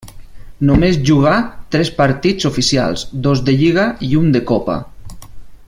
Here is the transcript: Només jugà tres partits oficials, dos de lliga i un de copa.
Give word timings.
Només 0.69 0.95
jugà 1.09 1.33
tres 1.75 1.91
partits 1.99 2.49
oficials, 2.51 3.05
dos 3.27 3.45
de 3.51 3.55
lliga 3.61 3.85
i 4.09 4.11
un 4.23 4.33
de 4.37 4.43
copa. 4.53 4.79